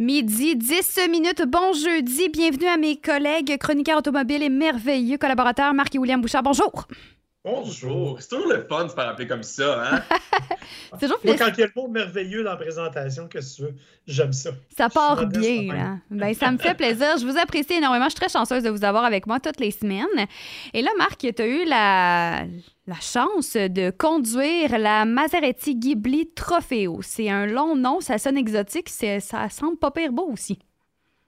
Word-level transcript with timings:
Midi, 0.00 0.54
10 0.54 1.08
minutes. 1.10 1.42
Bon 1.48 1.72
jeudi. 1.72 2.28
Bienvenue 2.28 2.68
à 2.68 2.76
mes 2.76 2.96
collègues 2.96 3.58
chroniqueurs 3.58 3.98
automobiles 3.98 4.44
et 4.44 4.48
merveilleux 4.48 5.18
collaborateurs 5.18 5.74
Marc 5.74 5.96
et 5.96 5.98
William 5.98 6.20
Bouchard. 6.20 6.44
Bonjour. 6.44 6.86
Bonjour. 7.44 8.20
C'est 8.20 8.28
toujours 8.28 8.52
le 8.52 8.66
fun 8.68 8.84
de 8.84 8.88
se 8.90 8.94
faire 8.94 9.08
appeler 9.08 9.28
comme 9.28 9.44
ça, 9.44 9.82
hein? 9.84 10.02
c'est 10.92 11.06
toujours 11.06 11.20
Moi, 11.24 11.36
quand 11.38 11.48
il 11.56 11.60
y 11.60 11.62
a 11.62 11.66
le 11.66 11.72
mot 11.76 11.86
merveilleux 11.86 12.42
dans 12.42 12.50
la 12.50 12.56
présentation, 12.56 13.28
que 13.28 13.38
tu 13.38 13.62
veux? 13.62 13.74
J'aime 14.06 14.32
ça. 14.32 14.50
Ça 14.76 14.88
part 14.88 15.24
bien, 15.26 15.72
là. 15.72 15.98
Ben, 16.10 16.34
ça 16.34 16.50
me 16.50 16.58
fait 16.58 16.74
plaisir. 16.74 17.16
Je 17.16 17.24
vous 17.24 17.38
apprécie 17.38 17.74
énormément. 17.74 18.06
Je 18.06 18.10
suis 18.10 18.20
très 18.20 18.28
chanceuse 18.28 18.64
de 18.64 18.70
vous 18.70 18.84
avoir 18.84 19.04
avec 19.04 19.26
moi 19.26 19.38
toutes 19.38 19.60
les 19.60 19.70
semaines. 19.70 20.26
Et 20.74 20.82
là, 20.82 20.90
Marc, 20.98 21.18
tu 21.18 21.42
as 21.42 21.46
eu 21.46 21.64
la, 21.64 22.44
la 22.88 23.00
chance 23.00 23.54
de 23.54 23.90
conduire 23.90 24.76
la 24.76 25.04
Maserati 25.04 25.76
Ghibli 25.76 26.30
Trofeo. 26.34 27.00
C'est 27.02 27.30
un 27.30 27.46
long 27.46 27.76
nom, 27.76 28.00
ça 28.00 28.18
sonne 28.18 28.36
exotique, 28.36 28.88
ça 28.88 29.48
semble 29.48 29.78
pas 29.78 29.92
pire 29.92 30.12
beau 30.12 30.28
aussi. 30.32 30.58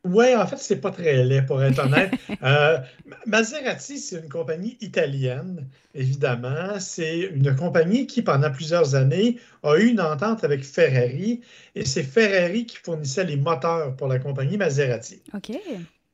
Oui, 0.05 0.35
en 0.35 0.47
fait, 0.47 0.57
c'est 0.57 0.81
pas 0.81 0.91
très 0.91 1.25
laid, 1.25 1.43
pour 1.43 1.63
être 1.63 1.79
honnête. 1.85 2.13
euh, 2.43 2.79
Maserati, 3.27 3.99
c'est 3.99 4.19
une 4.19 4.31
compagnie 4.31 4.79
italienne, 4.81 5.69
évidemment. 5.95 6.79
C'est 6.79 7.19
une 7.19 7.55
compagnie 7.55 8.07
qui, 8.07 8.23
pendant 8.23 8.51
plusieurs 8.51 8.95
années, 8.95 9.39
a 9.63 9.77
eu 9.77 9.89
une 9.89 10.01
entente 10.01 10.43
avec 10.43 10.65
Ferrari, 10.65 11.43
et 11.75 11.85
c'est 11.85 12.03
Ferrari 12.03 12.65
qui 12.65 12.79
fournissait 12.79 13.25
les 13.25 13.37
moteurs 13.37 13.95
pour 13.97 14.09
la 14.09 14.19
compagnie 14.19 14.57
Maserati. 14.57 15.23
OK. 15.35 15.53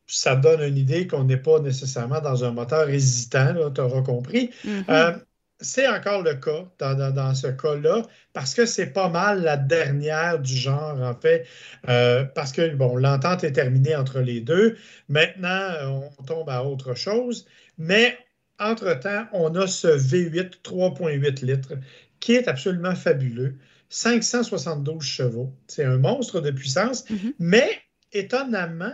Ça 0.09 0.35
donne 0.35 0.63
une 0.63 0.77
idée 0.77 1.07
qu'on 1.07 1.25
n'est 1.25 1.37
pas 1.37 1.61
nécessairement 1.61 2.21
dans 2.21 2.45
un 2.45 2.51
moteur 2.51 2.89
hésitant, 2.89 3.71
tu 3.73 3.81
auras 3.81 4.03
compris. 4.03 4.51
Mhm. 4.65 4.85
Euh, 4.89 5.13
c'est 5.61 5.89
encore 5.89 6.23
le 6.23 6.35
cas 6.35 6.65
dans, 6.79 6.95
dans- 6.95 7.11
dans 7.15 7.35
ce 7.35 7.47
cas-là, 7.49 8.03
parce 8.33 8.55
que 8.55 8.67
c'est 8.67 8.89
pas 8.89 9.09
mal 9.09 9.43
la 9.43 9.57
dernière 9.57 10.39
du 10.39 10.55
genre, 10.57 11.01
en 11.01 11.15
fait, 11.15 11.47
euh, 11.89 12.25
parce 12.25 12.53
que, 12.53 12.75
bon, 12.75 12.97
l'entente 12.97 13.43
est 13.45 13.53
terminée 13.53 13.97
entre 13.97 14.21
les 14.21 14.41
deux. 14.41 14.77
Maintenant, 15.09 16.11
on 16.19 16.23
tombe 16.25 16.51
à 16.51 16.63
autre 16.63 16.95
chose, 16.95 17.47
mais 17.79 18.19
entre-temps, 18.59 19.27
on 19.33 19.55
a 19.55 19.67
ce 19.67 19.89
V8 19.89 20.63
3.8 20.63 21.43
litres 21.45 21.75
qui 22.21 22.35
est 22.35 22.49
absolument 22.49 22.95
fabuleux. 22.95 23.57
572 23.89 25.03
chevaux. 25.05 25.53
C'est 25.69 25.85
un 25.85 25.99
monstre 25.99 26.41
de 26.41 26.51
puissance, 26.51 27.09
Mhm. 27.11 27.33
mais 27.39 27.69
étonnamment, 28.13 28.93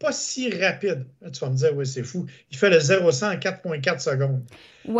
pas 0.00 0.12
si 0.12 0.50
rapide. 0.50 1.06
Tu 1.32 1.40
vas 1.40 1.50
me 1.50 1.56
dire, 1.56 1.74
oui, 1.74 1.86
c'est 1.86 2.02
fou. 2.04 2.26
Il 2.50 2.56
fait 2.56 2.70
le 2.70 2.78
0-100 2.78 3.34
en 3.34 3.36
4.4 3.38 4.00
secondes. 4.00 4.42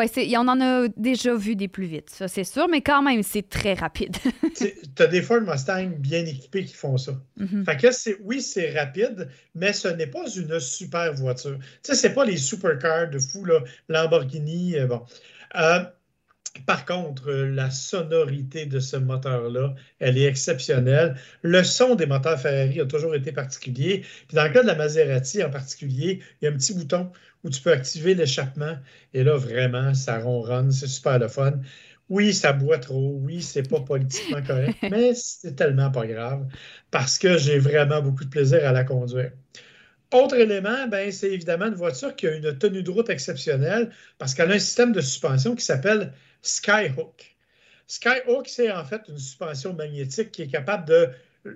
C'est- 0.08 0.36
on 0.36 0.40
en 0.48 0.60
a 0.60 0.88
déjà 0.96 1.34
vu 1.34 1.56
des 1.56 1.68
plus 1.68 1.86
vite, 1.86 2.10
ça 2.10 2.28
c'est 2.28 2.44
sûr, 2.44 2.68
mais 2.68 2.82
quand 2.82 3.00
même, 3.02 3.22
c'est 3.22 3.48
très 3.48 3.74
rapide. 3.74 4.16
tu 4.54 5.02
as 5.02 5.06
des 5.06 5.22
Ford 5.22 5.40
Mustang 5.40 5.92
bien 5.98 6.26
équipés 6.26 6.64
qui 6.64 6.74
font 6.74 6.98
ça. 6.98 7.12
Mhm. 7.38 7.64
Fait 7.64 7.76
que 7.76 7.90
c'est, 7.92 8.16
oui, 8.22 8.42
c'est 8.42 8.78
rapide, 8.78 9.28
mais 9.54 9.72
ce 9.72 9.88
n'est 9.88 10.08
pas 10.08 10.28
une 10.36 10.58
super 10.60 11.14
voiture. 11.14 11.56
Tu 11.58 11.64
sais, 11.82 11.94
c'est 11.94 12.12
pas 12.12 12.24
les 12.24 12.36
supercars 12.36 13.08
de 13.08 13.18
fou, 13.18 13.44
là, 13.44 13.60
Lamborghini, 13.88 14.76
euh, 14.76 14.86
bon. 14.86 15.02
Euh, 15.56 15.80
par 16.66 16.84
contre, 16.84 17.30
euh, 17.30 17.50
la 17.50 17.70
sonorité 17.70 18.66
de 18.66 18.80
ce 18.80 18.96
moteur-là, 18.96 19.74
elle 19.98 20.18
est 20.18 20.24
exceptionnelle. 20.24 21.16
Le 21.42 21.62
son 21.62 21.94
des 21.94 22.06
moteurs 22.06 22.40
Ferrari 22.40 22.80
a 22.80 22.86
toujours 22.86 23.14
été 23.14 23.32
particulier. 23.32 24.04
Puis 24.26 24.34
dans 24.34 24.44
le 24.44 24.50
cas 24.50 24.62
de 24.62 24.66
la 24.66 24.74
Maserati 24.74 25.42
en 25.42 25.50
particulier, 25.50 26.20
il 26.40 26.44
y 26.44 26.48
a 26.48 26.50
un 26.50 26.56
petit 26.56 26.74
bouton 26.74 27.10
où 27.44 27.50
tu 27.50 27.60
peux 27.60 27.72
activer 27.72 28.14
l'échappement. 28.14 28.76
Et 29.14 29.24
là, 29.24 29.36
vraiment, 29.36 29.94
ça 29.94 30.18
ronronne, 30.18 30.72
c'est 30.72 30.88
super 30.88 31.18
le 31.18 31.28
fun. 31.28 31.60
Oui, 32.08 32.32
ça 32.32 32.52
boit 32.52 32.78
trop. 32.78 33.18
Oui, 33.22 33.42
c'est 33.42 33.68
pas 33.68 33.80
politiquement 33.80 34.42
correct, 34.42 34.78
mais 34.90 35.12
c'est 35.14 35.54
tellement 35.54 35.90
pas 35.90 36.06
grave 36.06 36.46
parce 36.90 37.18
que 37.18 37.36
j'ai 37.36 37.58
vraiment 37.58 38.00
beaucoup 38.00 38.24
de 38.24 38.30
plaisir 38.30 38.66
à 38.66 38.72
la 38.72 38.84
conduire. 38.84 39.32
Autre 40.14 40.36
élément, 40.36 40.88
ben, 40.88 41.12
c'est 41.12 41.30
évidemment 41.30 41.66
une 41.66 41.74
voiture 41.74 42.16
qui 42.16 42.26
a 42.26 42.34
une 42.34 42.56
tenue 42.56 42.82
de 42.82 42.90
route 42.90 43.10
exceptionnelle 43.10 43.90
parce 44.16 44.34
qu'elle 44.34 44.50
a 44.50 44.54
un 44.54 44.58
système 44.58 44.92
de 44.92 45.02
suspension 45.02 45.54
qui 45.54 45.62
s'appelle 45.62 46.14
Skyhook. 46.42 47.36
Skyhook, 47.86 48.48
c'est 48.48 48.70
en 48.70 48.84
fait 48.84 49.02
une 49.08 49.18
suspension 49.18 49.72
magnétique 49.72 50.30
qui 50.30 50.42
est 50.42 50.48
capable 50.48 50.86
de, 50.86 51.08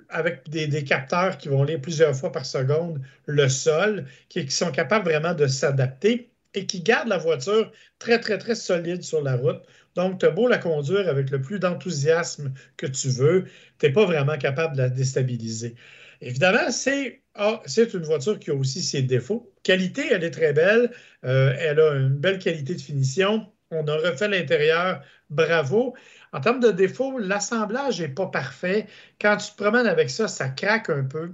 avec 0.08 0.48
des, 0.48 0.84
capteurs 0.84 1.36
qui 1.38 1.48
vont 1.48 1.62
lire 1.64 1.80
plusieurs 1.80 2.14
fois 2.16 2.32
par 2.32 2.46
seconde 2.46 3.00
le 3.26 3.48
sol, 3.48 4.06
qui, 4.28 4.50
sont 4.50 4.70
capables 4.70 5.04
vraiment 5.04 5.34
de 5.34 5.46
s'adapter 5.46 6.30
et 6.54 6.66
qui 6.66 6.80
gardent 6.80 7.08
la 7.08 7.18
voiture 7.18 7.70
très, 7.98 8.18
très, 8.20 8.38
très 8.38 8.54
solide 8.54 9.02
sur 9.02 9.22
la 9.22 9.36
route. 9.36 9.62
Donc, 9.94 10.20
tu 10.20 10.26
as 10.26 10.30
beau 10.30 10.48
la 10.48 10.58
conduire 10.58 11.08
avec 11.08 11.30
le 11.30 11.40
plus 11.40 11.58
d'enthousiasme 11.58 12.52
que 12.76 12.86
tu 12.86 13.08
veux, 13.08 13.44
tu 13.78 13.86
n'es 13.86 13.92
pas 13.92 14.04
vraiment 14.04 14.38
capable 14.38 14.76
de 14.76 14.82
la 14.82 14.88
déstabiliser. 14.88 15.74
Évidemment, 16.20 16.70
c'est 16.70 17.22
ah, 17.34 17.62
c'est 17.64 17.94
une 17.94 18.02
voiture 18.02 18.38
qui 18.38 18.50
a 18.50 18.54
aussi 18.54 18.82
ses 18.82 19.02
défauts. 19.02 19.50
Qualité, 19.62 20.02
elle 20.10 20.22
est 20.22 20.30
très 20.30 20.52
belle. 20.52 20.90
Euh, 21.24 21.54
elle 21.58 21.80
a 21.80 21.94
une 21.94 22.16
belle 22.16 22.38
qualité 22.38 22.74
de 22.74 22.80
finition. 22.80 23.46
On 23.72 23.86
a 23.88 23.94
refait 23.96 24.28
l'intérieur. 24.28 25.00
Bravo. 25.30 25.94
En 26.32 26.40
termes 26.40 26.60
de 26.60 26.70
défauts, 26.70 27.18
l'assemblage 27.18 28.00
n'est 28.00 28.08
pas 28.08 28.26
parfait. 28.26 28.86
Quand 29.20 29.36
tu 29.36 29.50
te 29.52 29.56
promènes 29.62 29.86
avec 29.86 30.10
ça, 30.10 30.28
ça 30.28 30.48
craque 30.48 30.90
un 30.90 31.04
peu. 31.04 31.32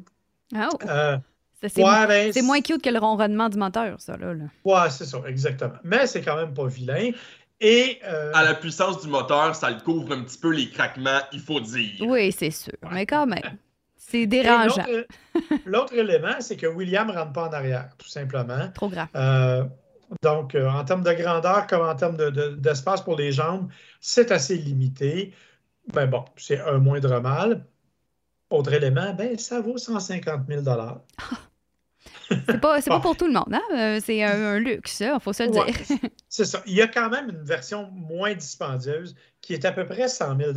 Oh, 0.54 0.78
Euh, 0.88 1.18
c'est 1.60 1.76
ouais, 1.82 2.06
ben, 2.06 2.32
moins 2.44 2.60
cute 2.60 2.82
que 2.82 2.90
le 2.90 2.98
ronronnement 2.98 3.48
du 3.48 3.58
moteur, 3.58 4.00
ça, 4.00 4.16
là. 4.16 4.32
là. 4.34 4.44
Ouais, 4.64 4.90
c'est 4.90 5.04
ça, 5.04 5.18
exactement. 5.26 5.74
Mais 5.84 6.06
c'est 6.06 6.22
quand 6.22 6.36
même 6.36 6.54
pas 6.54 6.66
vilain. 6.66 7.10
Et 7.60 7.98
euh, 8.04 8.30
À 8.34 8.44
la 8.44 8.54
puissance 8.54 9.02
du 9.02 9.08
moteur, 9.08 9.54
ça 9.56 9.68
le 9.70 9.80
couvre 9.80 10.12
un 10.12 10.22
petit 10.22 10.38
peu 10.38 10.50
les 10.52 10.70
craquements, 10.70 11.20
il 11.32 11.40
faut 11.40 11.58
dire. 11.60 11.94
Oui, 12.06 12.30
c'est 12.30 12.52
sûr, 12.52 12.72
mais 12.92 13.04
quand 13.04 13.26
même, 13.26 13.42
c'est 13.96 14.26
dérangeant. 14.26 14.84
l'autre- 14.86 15.06
L'autre 15.66 15.94
élément, 15.94 16.36
c'est 16.40 16.56
que 16.56 16.66
William 16.68 17.08
ne 17.08 17.12
rentre 17.12 17.32
pas 17.32 17.48
en 17.48 17.52
arrière, 17.52 17.88
tout 17.98 18.08
simplement. 18.08 18.68
Trop 18.74 18.88
grave. 18.88 19.08
Euh, 19.16 19.64
donc, 20.22 20.54
euh, 20.54 20.68
en 20.68 20.84
termes 20.84 21.02
de 21.02 21.12
grandeur 21.12 21.66
comme 21.66 21.82
en 21.86 21.94
termes 21.94 22.16
de- 22.16 22.30
de- 22.30 22.54
d'espace 22.56 23.02
pour 23.02 23.16
les 23.16 23.32
jambes, 23.32 23.70
c'est 24.00 24.30
assez 24.32 24.56
limité. 24.56 25.34
Ben 25.92 26.06
bon, 26.06 26.24
c'est 26.36 26.60
un 26.60 26.78
moindre 26.78 27.20
mal. 27.20 27.66
Autre 28.50 28.72
élément, 28.72 29.14
ben 29.14 29.38
ça 29.38 29.60
vaut 29.60 29.78
150 29.78 30.46
000 30.48 30.62
C'est 32.48 32.60
pas, 32.60 32.80
pas 32.80 33.00
pour 33.00 33.16
tout 33.16 33.26
le 33.26 33.32
monde, 33.32 33.52
hein? 33.52 33.62
Euh, 33.74 34.00
C'est 34.04 34.22
un, 34.22 34.32
un 34.32 34.58
luxe, 34.58 35.00
il 35.00 35.18
faut 35.20 35.32
se 35.32 35.44
le 35.44 35.50
Ouais, 35.50 35.72
dire. 35.72 35.74
c'est 36.28 36.44
ça. 36.44 36.62
Il 36.66 36.74
y 36.74 36.82
a 36.82 36.86
quand 36.88 37.08
même 37.10 37.30
une 37.30 37.42
version 37.42 37.90
moins 37.92 38.34
dispendieuse 38.34 39.14
qui 39.40 39.54
est 39.54 39.64
à 39.64 39.72
peu 39.72 39.86
près 39.86 40.08
100 40.08 40.36
000 40.36 40.52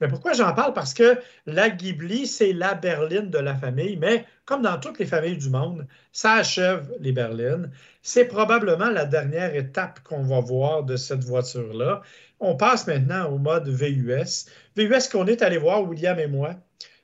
Mais 0.00 0.08
pourquoi 0.08 0.32
j'en 0.32 0.54
parle? 0.54 0.72
Parce 0.72 0.94
que 0.94 1.18
la 1.44 1.68
Ghibli, 1.68 2.26
c'est 2.26 2.52
la 2.52 2.74
berline 2.74 3.30
de 3.30 3.38
la 3.38 3.54
famille, 3.56 3.96
mais 3.96 4.24
comme 4.46 4.62
dans 4.62 4.78
toutes 4.78 4.98
les 4.98 5.06
familles 5.06 5.36
du 5.36 5.50
monde, 5.50 5.86
ça 6.12 6.34
achève 6.34 6.90
les 7.00 7.12
berlines. 7.12 7.70
C'est 8.02 8.24
probablement 8.26 8.88
la 8.88 9.04
dernière 9.04 9.54
étape 9.54 10.00
qu'on 10.02 10.22
va 10.22 10.40
voir 10.40 10.84
de 10.84 10.96
cette 10.96 11.24
voiture-là. 11.24 12.00
On 12.40 12.56
passe 12.56 12.86
maintenant 12.86 13.26
au 13.30 13.38
mode 13.38 13.68
VUS. 13.68 14.46
VUS 14.76 15.08
qu'on 15.10 15.26
est 15.26 15.42
allé 15.42 15.58
voir, 15.58 15.82
William 15.82 16.18
et 16.18 16.26
moi, 16.28 16.54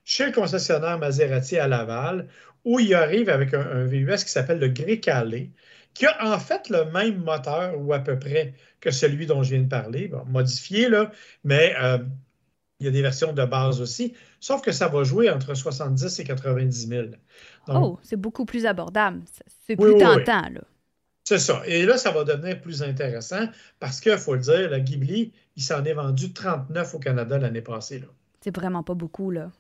chez 0.05 0.27
le 0.27 0.33
concessionnaire 0.33 0.99
Maserati 0.99 1.59
à 1.59 1.69
Laval, 1.69 2.29
où 2.65 2.79
il 2.81 2.95
arrive 2.95 3.29
avec 3.29 3.55
un, 3.55 3.61
un 3.61 3.85
VUS 3.87 4.25
qui 4.25 4.31
s'appelle 4.31 4.59
le 4.59 4.69
Grecale, 4.69 5.49
qui 5.95 6.07
a 6.07 6.33
en 6.35 6.39
fait 6.39 6.69
le 6.71 6.85
même 6.87 7.23
moteur, 7.23 7.79
ou 7.81 7.93
à 7.93 7.99
peu 8.01 8.19
près, 8.19 8.55
que 8.81 8.91
celui 8.91 9.27
dont 9.27 9.43
je 9.43 9.51
viens 9.55 9.63
de 9.63 9.69
parler, 9.69 10.09
Bon, 10.09 10.25
modifié, 10.27 10.89
là, 10.89 11.11
mais 11.45 11.75
euh, 11.81 11.99
il 12.81 12.87
y 12.87 12.89
a 12.89 12.93
des 12.93 13.03
versions 13.03 13.33
de 13.33 13.45
base 13.45 13.81
aussi, 13.81 14.15
sauf 14.41 14.63
que 14.63 14.73
ça 14.73 14.89
va 14.89 15.05
jouer 15.05 15.31
entre 15.31 15.55
70 15.55 16.19
et 16.19 16.25
90 16.25 16.87
000. 16.89 17.07
Donc, 17.69 17.77
Oh, 17.77 17.99
c'est 18.03 18.17
beaucoup 18.17 18.45
plus 18.45 18.67
abordable. 18.67 19.23
C'est- 19.67 19.77
Oui, 19.79 19.93
plus 19.93 19.93
oui, 19.95 19.99
tentant, 20.01 20.49
là. 20.51 20.63
C'est 21.25 21.39
ça. 21.39 21.63
Et 21.67 21.87
là, 21.87 21.97
ça 21.99 22.11
va 22.11 22.25
devenir 22.25 22.61
plus 22.61 22.83
intéressant 22.83 23.47
parce 23.79 24.01
qu'il 24.01 24.17
faut 24.19 24.35
le 24.35 24.41
dire, 24.41 24.69
la 24.71 24.81
Ghibli, 24.81 25.33
il 25.57 25.63
s'en 25.63 25.85
est 25.85 25.95
vendu 25.95 26.33
39 26.33 26.95
au 26.95 26.99
Canada 26.99 27.39
l'année 27.39 27.63
passée. 27.63 28.01
Là. 28.01 28.07
C'est 28.41 28.55
vraiment 28.55 28.83
pas 28.83 28.95
beaucoup, 28.95 29.31
là. 29.31 29.51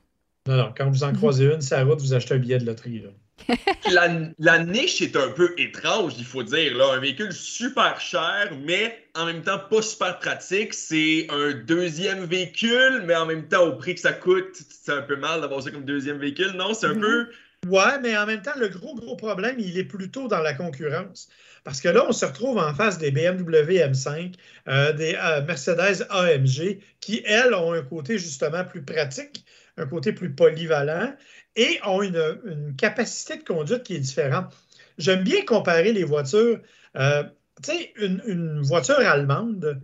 Non, 0.48 0.56
non, 0.56 0.74
quand 0.76 0.90
vous 0.90 1.04
en 1.04 1.12
croisez 1.12 1.44
une, 1.46 1.60
sur 1.60 1.76
la 1.76 1.84
route, 1.84 2.00
vous 2.00 2.14
achetez 2.14 2.34
un 2.34 2.38
billet 2.38 2.58
de 2.58 2.66
loterie. 2.66 3.00
Là. 3.00 3.10
La, 3.90 4.08
la 4.38 4.64
niche 4.64 5.02
est 5.02 5.16
un 5.16 5.30
peu 5.30 5.52
étrange, 5.58 6.14
il 6.18 6.24
faut 6.24 6.42
dire. 6.42 6.76
Là. 6.76 6.92
Un 6.94 7.00
véhicule 7.00 7.32
super 7.32 8.00
cher, 8.00 8.52
mais 8.64 8.96
en 9.14 9.26
même 9.26 9.42
temps 9.42 9.58
pas 9.58 9.82
super 9.82 10.18
pratique. 10.20 10.74
C'est 10.74 11.26
un 11.30 11.52
deuxième 11.52 12.24
véhicule, 12.24 13.02
mais 13.04 13.16
en 13.16 13.26
même 13.26 13.48
temps, 13.48 13.66
au 13.66 13.72
prix 13.76 13.94
que 13.94 14.00
ça 14.00 14.12
coûte, 14.12 14.56
c'est 14.84 14.92
un 14.92 15.02
peu 15.02 15.16
mal 15.16 15.40
d'avoir 15.40 15.62
ça 15.62 15.70
comme 15.70 15.84
deuxième 15.84 16.18
véhicule. 16.18 16.52
Non, 16.52 16.72
c'est 16.74 16.86
un 16.86 16.94
Mhm. 16.94 17.00
peu. 17.00 17.26
Ouais, 17.68 17.98
mais 18.02 18.16
en 18.16 18.26
même 18.26 18.42
temps, 18.42 18.52
le 18.58 18.68
gros, 18.68 18.94
gros 18.94 19.16
problème, 19.16 19.56
il 19.58 19.76
est 19.78 19.84
plutôt 19.84 20.26
dans 20.28 20.40
la 20.40 20.54
concurrence. 20.54 21.28
Parce 21.64 21.80
que 21.80 21.88
là, 21.88 22.04
on 22.08 22.12
se 22.12 22.24
retrouve 22.24 22.58
en 22.58 22.74
face 22.74 22.98
des 22.98 23.10
BMW 23.12 23.78
M5, 23.78 24.34
euh, 24.68 24.92
des 24.92 25.16
euh, 25.20 25.42
Mercedes 25.44 26.06
AMG, 26.10 26.80
qui, 27.00 27.22
elles, 27.24 27.54
ont 27.54 27.72
un 27.72 27.82
côté 27.82 28.18
justement 28.18 28.64
plus 28.64 28.82
pratique, 28.82 29.44
un 29.76 29.86
côté 29.86 30.12
plus 30.12 30.34
polyvalent 30.34 31.14
et 31.56 31.78
ont 31.84 32.02
une, 32.02 32.40
une 32.44 32.76
capacité 32.76 33.36
de 33.36 33.44
conduite 33.44 33.82
qui 33.82 33.94
est 33.94 34.00
différente. 34.00 34.54
J'aime 34.98 35.24
bien 35.24 35.44
comparer 35.44 35.92
les 35.92 36.04
voitures. 36.04 36.60
Euh, 36.96 37.24
tu 37.62 37.72
sais, 37.72 37.92
une, 37.96 38.22
une 38.26 38.60
voiture 38.60 38.98
allemande, 38.98 39.80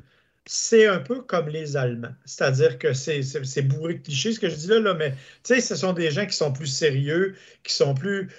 c'est 0.47 0.87
un 0.87 1.01
peu 1.01 1.21
comme 1.23 1.49
les 1.49 1.77
Allemands. 1.77 2.15
C'est-à-dire 2.25 2.79
que 2.79 2.93
c'est 2.95 3.63
bourré 3.63 3.95
de 3.95 4.03
clichés 4.03 4.33
ce 4.33 4.41
que 4.41 4.49
je 4.49 4.57
dis 4.57 4.69
là, 4.69 4.81
là 4.81 4.95
mais 4.95 5.15
ce 5.45 5.77
sont 5.77 5.93
des 5.93 6.11
gens 6.11 6.27
qui 6.27 6.37
sont 6.37 6.53
plus 6.53 6.67
sérieux, 6.67 7.37
qui 7.63 7.75
sont 7.75 7.95
plus, 7.95 8.31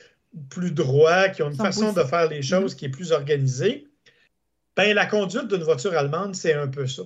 plus 0.49 0.71
droits, 0.71 1.29
qui 1.29 1.43
ont 1.43 1.49
une 1.49 1.57
façon 1.57 1.93
de 1.93 2.03
faire 2.03 2.27
les 2.27 2.41
choses 2.41 2.75
qui 2.75 2.85
est 2.85 2.89
plus 2.89 3.11
organisée. 3.11 3.87
Ben, 4.75 4.93
la 4.95 5.05
conduite 5.05 5.47
d'une 5.47 5.63
voiture 5.63 5.95
allemande, 5.95 6.35
c'est 6.35 6.53
un 6.53 6.67
peu 6.67 6.87
ça. 6.87 7.03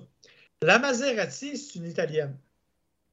La 0.61 0.79
Maserati, 0.79 1.57
c'est 1.57 1.79
une 1.79 1.85
italienne. 1.85 2.37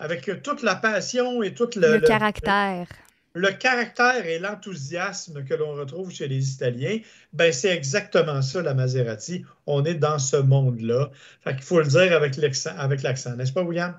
Avec 0.01 0.43
toute 0.43 0.63
la 0.63 0.75
passion 0.75 1.43
et 1.43 1.55
tout 1.55 1.71
le, 1.77 1.99
le 1.99 2.01
caractère 2.01 2.87
le 3.35 3.49
caractère 3.53 4.27
et 4.27 4.39
l'enthousiasme 4.39 5.45
que 5.45 5.55
l'on 5.55 5.73
retrouve 5.75 6.11
chez 6.11 6.27
les 6.27 6.53
Italiens, 6.53 6.99
ben 7.33 7.53
c'est 7.53 7.69
exactement 7.69 8.43
ça, 8.43 8.63
la 8.63 8.75
Maserati. 8.75 9.45
On 9.67 9.85
est 9.85 9.95
dans 9.95 10.19
ce 10.19 10.37
monde-là. 10.37 11.11
Fait 11.43 11.55
qu'il 11.55 11.63
faut 11.63 11.81
le 11.81 11.87
dire 11.87 12.13
avec 12.13 12.37
l'accent, 12.37 12.77
avec 12.77 13.03
l'accent, 13.03 13.37
n'est-ce 13.37 13.53
pas, 13.53 13.63
William? 13.63 13.95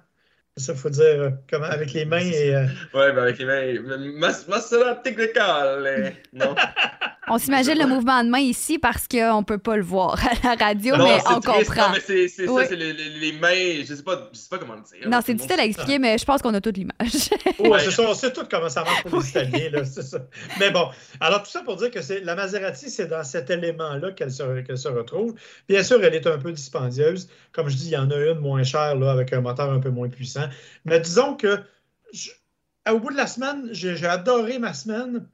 Ça, 0.57 0.73
il 0.73 0.77
faut 0.77 0.89
dire 0.89 1.05
euh, 1.05 1.29
comment, 1.49 1.65
avec 1.65 1.93
les 1.93 2.03
mains 2.03 2.19
et. 2.19 2.53
Euh, 2.55 2.65
oui, 2.93 3.11
ben 3.13 3.19
avec 3.19 3.37
les 3.39 3.45
mains. 3.45 4.31
Maserati 4.49 5.13
de 5.13 6.11
non? 6.33 6.55
On 7.33 7.37
s'imagine 7.37 7.79
le 7.79 7.87
mouvement 7.87 8.21
de 8.25 8.29
main 8.29 8.39
ici 8.39 8.77
parce 8.77 9.07
qu'on 9.07 9.39
ne 9.39 9.45
peut 9.45 9.57
pas 9.57 9.77
le 9.77 9.83
voir 9.83 10.19
à 10.27 10.33
la 10.43 10.65
radio, 10.65 10.97
mais 10.97 11.17
on 11.27 11.35
comprend. 11.35 11.87
Non, 11.87 11.93
mais 11.93 12.01
c'est 12.05 12.27
ça, 12.27 12.65
c'est 12.67 12.75
les, 12.75 13.31
mains, 13.31 13.85
je 13.85 13.91
ne 13.91 13.95
sais, 13.95 14.03
pas, 14.03 14.29
sais 14.33 14.49
pas 14.49 14.57
comment 14.57 14.75
le 14.75 14.81
dire. 14.81 15.09
Non, 15.09 15.19
c'est 15.25 15.33
difficile 15.33 15.61
à 15.61 15.63
expliquer, 15.63 15.97
mais 15.97 16.17
je 16.17 16.25
pense 16.25 16.41
qu'on 16.41 16.53
a 16.53 16.59
toute 16.59 16.75
l'image. 16.75 17.29
oui, 17.59 17.79
c'est 17.79 17.91
ça, 17.91 18.03
on 18.03 18.13
sait 18.13 18.33
tout 18.33 18.43
comment 18.51 18.67
ça 18.67 18.83
marche 18.83 19.03
pour 19.03 19.21
les 19.21 19.29
Italiens, 19.29 19.69
là, 19.71 19.85
c'est 19.85 20.01
ça. 20.01 20.19
Mais 20.59 20.71
bon, 20.71 20.89
alors 21.21 21.43
tout 21.43 21.49
ça 21.49 21.61
pour 21.61 21.77
dire 21.77 21.89
que 21.89 21.99
la 22.21 22.35
Maserati, 22.35 22.89
c'est 22.89 23.07
dans 23.07 23.23
cet 23.23 23.49
élément-là 23.49 24.11
qu'elle 24.11 24.31
se, 24.31 24.43
se, 24.75 24.87
retrouve. 24.89 25.33
Bien 25.69 25.83
sûr, 25.83 26.03
elle 26.03 26.15
est 26.15 26.27
un 26.27 26.37
peu 26.37 26.51
dispendieuse. 26.51 27.29
Comme 27.53 27.69
je 27.69 27.77
dis, 27.77 27.87
il 27.87 27.93
y 27.93 27.97
en 27.97 28.11
a 28.11 28.17
une 28.17 28.39
moins 28.39 28.63
chère, 28.63 28.95
là, 28.97 29.09
avec 29.11 29.31
un 29.31 29.39
moteur 29.39 29.71
un 29.71 29.79
peu 29.79 29.89
moins 29.89 30.09
puissant. 30.09 30.49
Mais 30.83 30.99
disons 30.99 31.35
que, 31.37 31.59
au 32.89 32.99
bout 32.99 33.11
de 33.11 33.17
la 33.17 33.27
semaine, 33.27 33.69
j'ai 33.71 34.05
adoré 34.05 34.59
ma 34.59 34.73
semaine. 34.73 35.25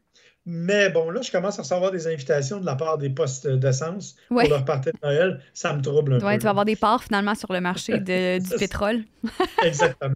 Mais 0.49 0.89
bon, 0.89 1.09
là, 1.09 1.21
je 1.21 1.29
commence 1.29 1.59
à 1.59 1.63
recevoir 1.63 1.91
des 1.91 2.07
invitations 2.07 2.61
de 2.61 2.65
la 2.65 2.75
part 2.75 2.97
des 2.97 3.09
postes 3.09 3.45
d'essence 3.45 4.15
pour 4.29 4.41
leur 4.43 4.63
partie 4.63 4.91
de 4.91 4.97
Noël. 5.03 5.41
Ça 5.53 5.73
me 5.73 5.81
trouble 5.81 6.13
un 6.13 6.19
peu. 6.19 6.37
Tu 6.37 6.43
vas 6.43 6.51
avoir 6.51 6.63
des 6.63 6.77
parts 6.77 7.03
finalement 7.03 7.35
sur 7.35 7.51
le 7.51 7.59
marché 7.59 7.99
du 7.99 8.57
pétrole. 8.57 9.03
Exactement. 9.63 10.15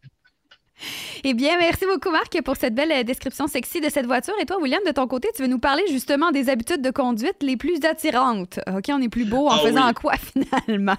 Eh 1.26 1.34
bien, 1.34 1.58
merci 1.60 1.86
beaucoup, 1.86 2.12
Marc, 2.12 2.42
pour 2.44 2.56
cette 2.56 2.74
belle 2.74 2.94
euh, 2.94 3.04
description 3.04 3.48
sexy 3.48 3.82
de 3.82 3.90
cette 3.90 4.06
voiture. 4.06 4.34
Et 4.42 4.46
toi, 4.46 4.58
William, 4.60 4.82
de 4.88 4.92
ton 4.92 5.06
côté, 5.06 5.28
tu 5.36 5.42
veux 5.42 5.50
nous 5.50 5.60
parler 5.60 5.84
justement 5.90 6.32
des 6.32 6.50
habitudes 6.50 6.82
de 6.82 6.92
conduite 6.92 7.36
les 7.42 7.58
plus 7.58 7.84
attirantes. 7.84 8.60
OK, 8.68 8.86
on 8.88 9.02
est 9.02 9.10
plus 9.10 9.26
beau 9.26 9.48
en 9.48 9.58
ah 9.58 9.60
faisant 9.60 9.94
quoi 9.94 10.14
finalement? 10.18 10.98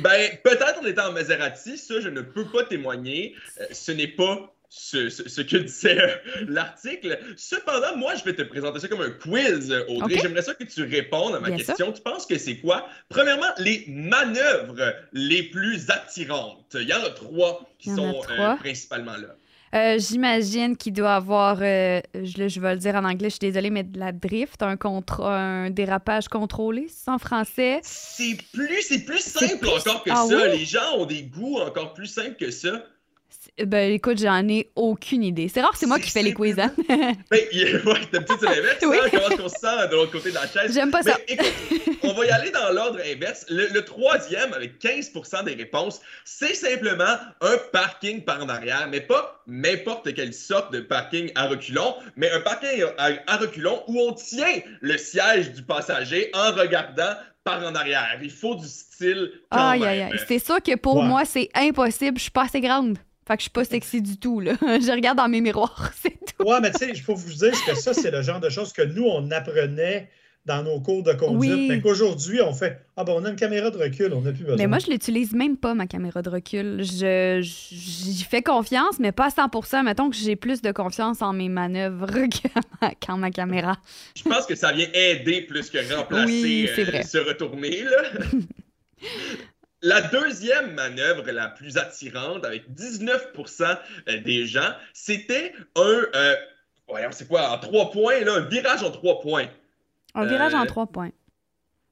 ben, 0.00 0.30
peut-être 0.42 0.80
en 0.82 0.86
étant 0.86 1.08
en 1.08 1.12
Maserati, 1.12 1.76
ça, 1.76 2.00
je 2.00 2.08
ne 2.08 2.22
peux 2.22 2.46
pas 2.46 2.64
témoigner. 2.64 3.34
Euh, 3.60 3.64
ce 3.72 3.92
n'est 3.92 4.08
pas 4.08 4.55
ce, 4.68 5.40
que 5.40 5.56
disait 5.56 6.00
euh, 6.00 6.44
l'article. 6.48 7.18
Cependant, 7.36 7.96
moi, 7.96 8.14
je 8.14 8.24
vais 8.24 8.34
te 8.34 8.42
présenter 8.42 8.80
ça 8.80 8.88
comme 8.88 9.00
un 9.00 9.10
quiz, 9.10 9.72
Audrey. 9.88 10.18
J'aimerais 10.20 10.42
ça 10.42 10.54
que 10.54 10.64
tu 10.64 10.82
répondes 10.82 11.34
à 11.34 11.40
ma 11.40 11.50
question. 11.50 11.92
Tu 11.92 12.02
penses 12.02 12.26
que 12.26 12.38
c'est 12.38 12.56
quoi? 12.56 12.86
Premièrement, 13.08 13.46
les 13.58 13.84
manœuvres 13.88 14.94
les 15.12 15.44
plus 15.44 15.90
attirantes. 15.90 16.74
Il 16.74 16.88
y 16.88 16.94
en 16.94 17.02
a 17.02 17.10
trois 17.10 17.68
qui 17.78 17.90
sont 17.90 18.22
euh, 18.30 18.56
principalement 18.56 19.16
là. 19.16 19.36
Euh, 19.74 19.98
j'imagine 19.98 20.76
qu'il 20.76 20.92
doit 20.92 21.16
avoir, 21.16 21.58
je, 21.58 22.00
je, 22.14 22.60
vais 22.60 22.74
le 22.74 22.80
dire 22.80 22.94
en 22.94 23.04
anglais, 23.04 23.28
je 23.28 23.34
suis 23.34 23.40
désolée, 23.40 23.68
mais 23.68 23.82
de 23.82 23.98
la 23.98 24.12
drift, 24.12 24.62
un, 24.62 24.78
un 25.24 25.70
dérapage 25.70 26.28
contrôlé, 26.28 26.86
en 27.08 27.18
français? 27.18 27.80
C'est 27.82 28.38
plus, 28.54 29.04
plus 29.04 29.20
simple 29.20 29.66
encore 29.68 30.04
que 30.04 30.10
ah 30.10 30.24
ça. 30.28 30.46
Les 30.48 30.64
gens 30.64 30.96
ont 30.96 31.04
des 31.04 31.24
goûts 31.24 31.58
encore 31.58 31.92
plus 31.94 32.06
simples 32.06 32.36
que 32.36 32.50
ça. 32.50 32.84
Ben 33.64 33.90
écoute, 33.92 34.18
j'en 34.18 34.46
ai 34.48 34.70
aucune 34.76 35.22
idée. 35.22 35.48
C'est 35.48 35.62
rare, 35.62 35.74
c'est 35.76 35.86
moi 35.86 35.98
qui 35.98 36.10
fais 36.10 36.22
les 36.22 36.34
quiz, 36.34 36.58
hein? 36.58 36.74
ben, 36.88 36.98
ouais, 37.30 38.00
t'as 38.12 38.18
l'inverse, 38.42 38.78
oui. 38.82 38.98
hein? 39.02 39.08
Comment 39.10 39.44
on 39.44 39.48
se 39.48 39.54
sent 39.54 39.88
de 39.90 39.94
l'autre 39.94 40.12
côté 40.12 40.28
de 40.28 40.34
la 40.34 40.46
chaise? 40.46 40.74
J'aime 40.74 40.90
pas 40.90 41.02
ça. 41.02 41.16
Écoute, 41.26 41.54
on 42.02 42.12
va 42.12 42.26
y 42.26 42.30
aller 42.30 42.50
dans 42.50 42.70
l'ordre 42.72 43.00
inverse. 43.00 43.46
Le, 43.48 43.80
troisième, 43.80 44.52
avec 44.52 44.78
15% 44.82 45.44
des 45.44 45.54
réponses, 45.54 46.02
c'est 46.26 46.52
simplement 46.52 47.16
un 47.40 47.56
parking 47.72 48.24
par 48.24 48.42
en 48.44 48.48
arrière, 48.50 48.88
mais 48.90 49.00
pas 49.00 49.42
n'importe 49.46 50.12
quelle 50.12 50.34
sorte 50.34 50.70
de 50.74 50.80
parking 50.80 51.30
à 51.34 51.46
reculons, 51.46 51.94
mais 52.16 52.30
un 52.30 52.40
parking 52.40 52.84
à, 52.98 53.08
à 53.26 53.36
reculons 53.38 53.82
où 53.86 53.98
on 54.00 54.12
tient 54.12 54.60
le 54.82 54.98
siège 54.98 55.52
du 55.52 55.62
passager 55.62 56.30
en 56.34 56.52
regardant 56.52 57.14
par 57.46 57.64
en 57.64 57.74
arrière. 57.74 58.18
Il 58.20 58.30
faut 58.30 58.56
du 58.56 58.66
style. 58.66 59.30
Quand 59.50 59.68
aïe, 59.70 59.84
aïe, 59.84 60.02
aïe. 60.02 60.20
C'est 60.26 60.40
sûr 60.40 60.60
que 60.60 60.76
pour 60.76 61.02
moi, 61.02 61.24
c'est 61.24 61.48
impossible. 61.54 62.18
Je 62.18 62.22
suis 62.22 62.30
pas 62.30 62.44
assez 62.44 62.60
grande. 62.60 62.98
Fait 63.26 63.36
que 63.36 63.40
je 63.40 63.44
suis 63.44 63.50
pas 63.50 63.64
sexy 63.64 64.02
du 64.02 64.18
tout, 64.18 64.40
là. 64.40 64.52
je 64.60 64.92
regarde 64.92 65.18
dans 65.18 65.28
mes 65.28 65.40
miroirs, 65.40 65.90
c'est 66.02 66.10
tout. 66.10 66.46
Ouais, 66.46 66.60
mais 66.60 66.70
tu 66.72 66.78
sais, 66.78 66.90
il 66.90 67.00
faut 67.00 67.14
vous 67.14 67.32
dire 67.32 67.52
que 67.64 67.74
ça, 67.74 67.94
c'est 67.94 68.10
le 68.10 68.22
genre 68.22 68.40
de 68.40 68.48
choses 68.48 68.72
que 68.72 68.82
nous, 68.82 69.04
on 69.04 69.30
apprenait 69.30 70.08
dans 70.46 70.62
nos 70.62 70.80
cours 70.80 71.02
de 71.02 71.12
conduite, 71.12 71.68
mais 71.68 71.80
qu'aujourd'hui, 71.80 72.40
on 72.40 72.54
fait 72.54 72.80
Ah, 72.96 73.02
ben, 73.04 73.14
on 73.16 73.24
a 73.24 73.30
une 73.30 73.36
caméra 73.36 73.70
de 73.70 73.78
recul, 73.78 74.12
on 74.14 74.22
n'a 74.22 74.32
plus 74.32 74.44
besoin. 74.44 74.56
Mais 74.56 74.68
moi, 74.68 74.78
je 74.78 74.88
l'utilise 74.88 75.32
même 75.32 75.56
pas, 75.56 75.74
ma 75.74 75.86
caméra 75.86 76.22
de 76.22 76.30
recul. 76.30 76.84
Je, 76.84 77.40
j'y 77.42 78.24
fais 78.24 78.42
confiance, 78.42 79.00
mais 79.00 79.10
pas 79.10 79.26
à 79.26 79.30
100 79.30 79.82
Mettons 79.82 80.08
que 80.08 80.16
j'ai 80.16 80.36
plus 80.36 80.62
de 80.62 80.70
confiance 80.70 81.20
en 81.20 81.32
mes 81.32 81.48
manœuvres 81.48 82.06
qu'en 83.06 83.16
ma 83.16 83.30
caméra. 83.30 83.76
Je 84.14 84.22
pense 84.22 84.46
que 84.46 84.54
ça 84.54 84.72
vient 84.72 84.88
aider 84.94 85.42
plus 85.42 85.68
que 85.68 85.78
remplacer, 85.94 86.26
oui, 86.26 86.70
euh, 86.78 87.02
se 87.02 87.18
retourner, 87.18 87.82
là. 87.82 88.02
La 89.82 90.00
deuxième 90.00 90.72
manœuvre 90.72 91.30
la 91.30 91.48
plus 91.48 91.76
attirante, 91.76 92.44
avec 92.44 92.64
19% 92.70 93.78
euh, 94.08 94.20
des 94.22 94.46
gens, 94.46 94.72
c'était 94.94 95.52
un. 95.76 96.02
Euh, 96.14 96.34
voyons, 96.88 97.10
c'est 97.12 97.28
quoi, 97.28 97.50
en 97.50 97.58
trois 97.58 97.90
points, 97.90 98.20
là, 98.20 98.34
un 98.34 98.48
virage 98.48 98.82
en 98.82 98.90
trois 98.90 99.20
points. 99.20 99.48
Un 100.16 100.26
virage 100.26 100.54
en 100.54 100.62
euh, 100.62 100.66
trois 100.66 100.86
points. 100.86 101.10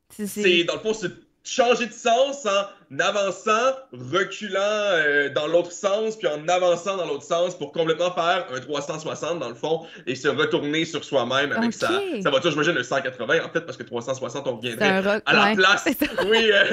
C'est, 0.09 0.65
dans 0.65 0.75
le 0.75 0.81
fond, 0.81 0.95
c'est 0.95 1.13
changer 1.43 1.87
de 1.87 1.93
sens 1.93 2.47
en 2.47 2.67
avançant, 3.01 3.73
reculant 3.93 4.61
euh, 4.61 5.29
dans 5.31 5.47
l'autre 5.47 5.73
sens, 5.73 6.17
puis 6.17 6.29
en 6.29 6.47
avançant 6.49 6.97
dans 6.97 7.07
l'autre 7.07 7.25
sens 7.25 7.57
pour 7.57 7.73
complètement 7.73 8.13
faire 8.13 8.47
un 8.53 8.61
360 8.61 9.39
dans 9.39 9.49
le 9.49 9.55
fond 9.55 9.87
et 10.07 10.15
se 10.15 10.29
retourner 10.29 10.85
sur 10.85 11.05
soi-même 11.05 11.53
avec 11.53 11.73
sa, 11.73 11.89
sa 12.23 12.31
voiture. 12.31 12.51
J'imagine 12.51 12.75
le 12.75 12.83
180 12.83 13.45
en 13.45 13.49
fait 13.51 13.61
parce 13.63 13.77
que 13.77 13.83
360 13.83 14.47
on 14.47 14.57
reviendrait 14.57 15.23
à 15.27 15.33
la 15.33 15.55
place. 15.55 15.89
Oui, 16.27 16.51
euh, 16.51 16.65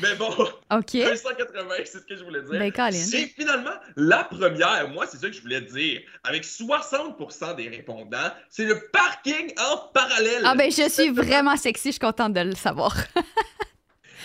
mais 0.00 0.14
bon. 0.16 0.30
OK. 0.30 0.94
Un 0.94 1.16
180, 1.16 1.74
c'est 1.84 1.98
ce 1.98 1.98
que 1.98 2.16
je 2.16 2.24
voulais 2.24 2.42
dire. 2.42 2.58
Ben, 2.58 2.92
c'est 2.92 3.26
finalement 3.36 3.72
la 3.96 4.24
première. 4.24 4.88
Moi, 4.88 5.06
c'est 5.06 5.18
ça 5.18 5.28
que 5.28 5.34
je 5.34 5.42
voulais 5.42 5.60
dire. 5.60 6.00
Avec 6.24 6.44
60% 6.44 7.56
des 7.56 7.68
répondants, 7.68 8.30
c'est 8.48 8.64
le 8.64 8.88
parking 8.92 9.52
en 9.58 9.88
parallèle. 9.92 10.42
Ah 10.44 10.54
ben 10.54 10.70
je 10.70 10.88
suis 10.88 11.10
vraiment 11.10 11.56
sexy. 11.56 11.88
Je 11.88 11.92
suis 11.92 12.00
contente 12.00 12.32
de 12.32 12.40
le 12.40 12.54
savoir. 12.54 12.94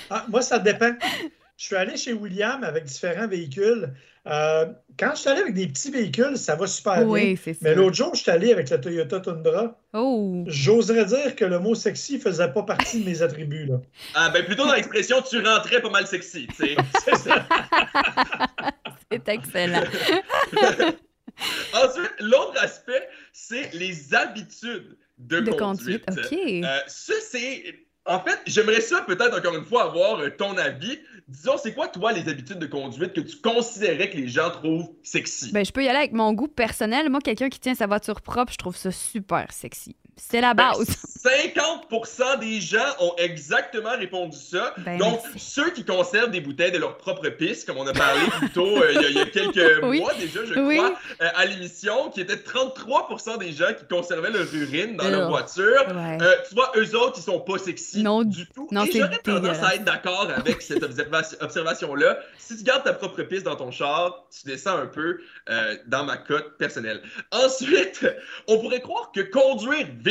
Ah, 0.09 0.25
moi, 0.29 0.41
ça 0.41 0.59
dépend. 0.59 0.93
Je 1.57 1.65
suis 1.65 1.75
allé 1.75 1.97
chez 1.97 2.13
William 2.13 2.63
avec 2.63 2.85
différents 2.85 3.27
véhicules. 3.27 3.91
Euh, 4.27 4.65
quand 4.99 5.11
je 5.15 5.21
suis 5.21 5.29
allé 5.29 5.41
avec 5.41 5.53
des 5.53 5.67
petits 5.67 5.89
véhicules, 5.89 6.37
ça 6.37 6.55
va 6.55 6.67
super 6.67 7.07
oui, 7.07 7.39
bien. 7.43 7.53
Mais 7.61 7.73
l'autre 7.75 7.95
jour, 7.95 8.13
je 8.13 8.21
suis 8.21 8.31
allé 8.31 8.51
avec 8.51 8.69
la 8.69 8.77
Toyota 8.77 9.21
Tundra. 9.21 9.79
Oh. 9.93 10.43
J'oserais 10.47 11.05
dire 11.05 11.35
que 11.35 11.45
le 11.45 11.59
mot 11.59 11.75
sexy 11.75 12.19
faisait 12.19 12.51
pas 12.51 12.63
partie 12.63 12.99
de 13.01 13.09
mes 13.09 13.21
attributs. 13.21 13.65
Là. 13.65 13.79
Ah, 14.15 14.29
ben 14.29 14.45
plutôt 14.45 14.65
dans 14.65 14.73
l'expression 14.73 15.21
tu 15.21 15.39
rentrais 15.39 15.81
pas 15.81 15.89
mal 15.89 16.05
sexy. 16.07 16.47
C'est 19.11 19.29
excellent. 19.29 19.83
Ensuite, 21.73 22.13
l'autre 22.19 22.61
aspect, 22.61 23.07
c'est 23.31 23.73
les 23.73 24.13
habitudes 24.13 24.97
de, 25.17 25.39
conduite. 25.51 26.03
OK. 26.09 26.33
Euh, 26.33 26.79
ça, 26.87 27.13
c'est 27.21 27.86
en 28.07 28.19
fait, 28.19 28.39
j'aimerais 28.45 28.81
ça 28.81 29.01
peut-être 29.01 29.37
encore 29.37 29.55
une 29.55 29.65
fois 29.65 29.83
avoir 29.83 30.19
euh, 30.19 30.29
ton 30.29 30.57
avis. 30.57 30.99
Disons, 31.27 31.57
c'est 31.61 31.73
quoi 31.73 31.87
toi 31.87 32.13
les 32.13 32.29
habitudes 32.29 32.59
de 32.59 32.65
conduite 32.65 33.13
que 33.13 33.21
tu 33.21 33.37
considérais 33.37 34.09
que 34.09 34.17
les 34.17 34.27
gens 34.27 34.49
trouvent 34.49 34.89
sexy? 35.03 35.51
Ben, 35.51 35.65
je 35.65 35.71
peux 35.71 35.83
y 35.83 35.89
aller 35.89 35.99
avec 35.99 36.13
mon 36.13 36.33
goût 36.33 36.47
personnel. 36.47 37.09
Moi, 37.09 37.19
quelqu'un 37.19 37.49
qui 37.49 37.59
tient 37.59 37.75
sa 37.75 37.85
voiture 37.85 38.21
propre, 38.21 38.53
je 38.53 38.57
trouve 38.57 38.77
ça 38.77 38.91
super 38.91 39.51
sexy. 39.51 39.95
C'est 40.17 40.41
la 40.41 40.53
ben, 40.53 40.73
base. 40.73 40.87
50% 41.27 42.39
des 42.39 42.61
gens 42.61 42.85
ont 42.99 43.13
exactement 43.17 43.97
répondu 43.97 44.37
ça. 44.37 44.73
Ben, 44.77 44.97
Donc, 44.97 45.21
ceux 45.37 45.71
qui 45.71 45.83
conservent 45.83 46.31
des 46.31 46.41
bouteilles 46.41 46.71
de 46.71 46.77
leur 46.77 46.97
propre 46.97 47.27
pisse, 47.29 47.65
comme 47.65 47.77
on 47.77 47.87
a 47.87 47.93
parlé 47.93 48.21
plus 48.37 48.49
tôt 48.51 48.77
euh, 48.77 48.93
il, 48.93 49.15
y 49.15 49.19
a, 49.19 49.25
quelques 49.25 49.81
mois 49.81 50.13
déjà, 50.13 50.45
je 50.45 50.53
crois, 50.53 50.93
euh, 51.21 51.29
à 51.35 51.45
l'émission, 51.45 52.09
qui 52.11 52.21
était 52.21 52.35
33% 52.35 53.39
des 53.39 53.51
gens 53.51 53.73
qui 53.77 53.85
conservaient 53.89 54.31
leur 54.31 54.53
urine 54.53 54.95
dans 54.95 55.09
leur 55.09 55.29
voiture. 55.29 55.85
Euh, 55.89 56.35
tu 56.47 56.55
vois, 56.55 56.71
eux 56.77 56.95
autres, 56.95 57.15
ils 57.17 57.23
sont 57.23 57.39
pas 57.39 57.57
sexy 57.57 58.03
du 58.25 58.47
tout. 58.47 58.67
Non, 58.71 58.85
Et 58.85 58.91
j'aurais 58.91 59.17
tendance 59.17 59.61
à 59.63 59.75
être 59.75 59.83
d'accord 59.83 60.29
avec 60.35 60.61
cette 60.61 60.83
observation-là. 60.83 62.19
Si 62.37 62.57
tu 62.57 62.63
gardes 62.63 62.83
ta 62.83 62.93
propre 62.93 63.23
piste 63.23 63.43
dans 63.43 63.55
ton 63.55 63.71
char, 63.71 64.25
tu 64.31 64.47
descends 64.47 64.77
un 64.77 64.85
peu 64.85 65.19
dans 65.87 66.03
ma 66.03 66.17
cote 66.17 66.57
personnelle. 66.57 67.01
Ensuite, 67.31 68.05
on 68.47 68.59
pourrait 68.59 68.81
croire 68.81 69.11
que 69.13 69.21
conduire 69.21 69.87
vite 69.99 70.06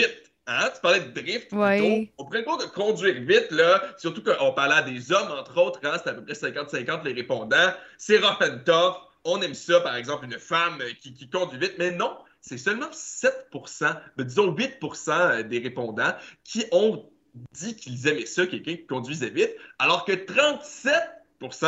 Hein? 0.49 0.71
Tu 0.75 0.81
parlais 0.81 1.00
de 1.00 1.21
drift 1.21 1.53
Ouais. 1.53 1.79
plutôt. 1.79 2.12
On 2.19 2.25
pourrait 2.25 2.45
pas 2.45 2.57
de 2.59 2.71
conduire 2.71 3.15
vite, 3.21 3.50
là. 3.50 3.83
Surtout 3.99 4.23
qu'on 4.23 4.53
parlait 4.53 4.76
à 4.76 4.83
des 4.83 5.12
hommes, 5.12 5.31
entre 5.33 5.61
autres. 5.61 5.81
Hein? 5.83 5.99
C'est 6.03 6.11
à 6.11 6.15
peu 6.15 6.25
près 6.25 6.35
50-50 6.35 7.05
les 7.05 7.12
répondants. 7.12 7.73
C'est 7.99 8.19
rough 8.19 8.41
and 8.41 8.59
tough. 8.65 8.97
On 9.25 9.43
aime 9.43 9.55
ça, 9.55 9.81
par 9.81 9.97
exemple, 9.97 10.25
une 10.26 10.38
femme 10.38 10.79
qui, 11.00 11.12
qui 11.15 11.29
conduit 11.29 11.59
vite. 11.59 11.75
Mais 11.79 11.91
non, 11.91 12.17
c'est 12.41 12.59
seulement 12.59 12.91
7% 12.91 13.97
ben, 14.17 14.25
disons 14.25 14.55
8 14.55 14.79
euh, 15.09 15.43
des 15.43 15.59
répondants 15.59 16.15
qui 16.45 16.65
ont 16.71 17.11
dit 17.53 17.75
qu'ils 17.75 18.07
aimaient 18.07 18.25
ça, 18.25 18.47
quelqu'un 18.47 18.76
qui 18.76 18.87
conduisait 18.87 19.31
vite, 19.31 19.55
alors 19.81 20.05
que 20.05 20.12
37 20.12 20.95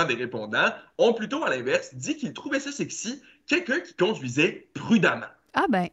des 0.09 0.15
répondants 0.15 0.73
ont 0.97 1.13
plutôt, 1.13 1.45
à 1.45 1.51
l'inverse, 1.51 1.95
dit 1.95 2.17
qu'ils 2.17 2.33
trouvaient 2.33 2.61
ça 2.61 2.73
sexy, 2.73 3.21
quelqu'un 3.47 3.81
qui 3.81 3.95
conduisait 3.95 4.69
prudemment. 4.73 5.27
Ah 5.53 5.67
ben, 5.69 5.89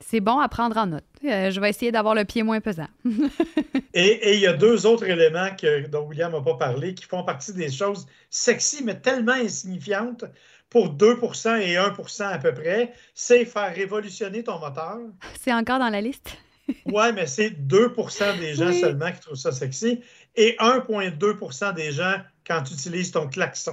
c'est 0.00 0.20
bon 0.20 0.38
à 0.38 0.48
prendre 0.48 0.76
en 0.76 0.86
note. 0.86 1.04
Euh, 1.24 1.50
je 1.50 1.60
vais 1.60 1.70
essayer 1.70 1.92
d'avoir 1.92 2.14
le 2.14 2.24
pied 2.24 2.42
moins 2.42 2.60
pesant. 2.60 2.88
Et 3.94 4.34
il 4.34 4.40
y 4.40 4.46
a 4.46 4.52
deux 4.52 4.86
autres 4.86 5.04
éléments 5.04 5.50
que, 5.60 5.86
dont 5.88 6.06
William 6.06 6.32
n'a 6.32 6.40
pas 6.40 6.54
parlé 6.54 6.94
qui 6.94 7.04
font 7.04 7.24
partie 7.24 7.52
des 7.52 7.70
choses 7.70 8.06
sexy, 8.30 8.82
mais 8.84 8.98
tellement 9.00 9.32
insignifiantes 9.32 10.24
pour 10.68 10.94
2% 10.94 11.60
et 11.60 11.74
1% 11.74 12.22
à 12.22 12.38
peu 12.38 12.54
près, 12.54 12.92
c'est 13.14 13.44
faire 13.44 13.74
révolutionner 13.74 14.44
ton 14.44 14.58
moteur. 14.60 14.98
C'est 15.40 15.52
encore 15.52 15.78
dans 15.80 15.90
la 15.90 16.00
liste? 16.00 16.36
Ouais, 16.86 17.12
mais 17.12 17.26
c'est 17.26 17.50
2% 17.50 18.38
des 18.38 18.54
gens 18.54 18.68
Oui. 18.68 18.78
seulement 18.78 19.10
qui 19.10 19.18
trouvent 19.18 19.34
ça 19.34 19.50
sexy 19.50 20.02
et 20.36 20.54
1,2% 20.60 21.74
des 21.74 21.90
gens 21.90 22.14
quand 22.46 22.62
tu 22.62 22.74
utilises 22.74 23.10
ton 23.10 23.26
klaxon. 23.28 23.72